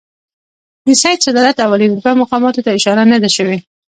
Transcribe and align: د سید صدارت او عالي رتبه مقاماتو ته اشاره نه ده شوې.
د 0.85 0.87
سید 1.01 1.19
صدارت 1.25 1.55
او 1.63 1.69
عالي 1.73 1.87
رتبه 1.89 2.13
مقاماتو 2.23 2.63
ته 2.65 2.69
اشاره 2.77 3.03
نه 3.11 3.17
ده 3.23 3.29
شوې. 3.35 3.57